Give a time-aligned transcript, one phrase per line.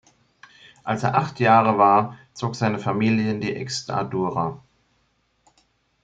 [0.83, 4.63] Als er acht Jahre alt war, zog seine Familie in die Extremadura.